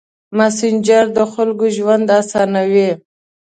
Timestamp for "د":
1.17-1.19